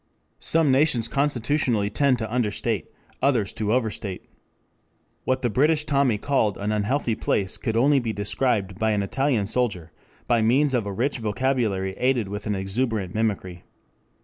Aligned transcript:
Some 0.39 0.71
nations 0.71 1.07
constitutionally 1.07 1.91
tend 1.91 2.17
to 2.17 2.33
understate, 2.33 2.87
others 3.21 3.53
to 3.53 3.71
overstate. 3.71 4.25
What 5.25 5.43
the 5.43 5.49
British 5.51 5.85
Tommy 5.85 6.17
called 6.17 6.57
an 6.57 6.71
unhealthy 6.71 7.13
place 7.13 7.59
could 7.59 7.77
only 7.77 7.99
be 7.99 8.11
described 8.11 8.79
by 8.79 8.93
an 8.93 9.03
Italian 9.03 9.45
soldier 9.45 9.91
by 10.25 10.41
means 10.41 10.73
of 10.73 10.87
a 10.87 10.91
rich 10.91 11.19
vocabulary 11.19 11.93
aided 11.97 12.29
with 12.29 12.47
an 12.47 12.55
exuberant 12.55 13.13
mimicry. 13.13 13.63